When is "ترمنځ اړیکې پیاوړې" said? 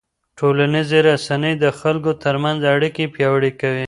2.23-3.51